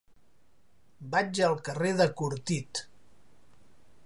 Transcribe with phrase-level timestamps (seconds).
[1.11, 2.85] Vaig al carrer de Cortit.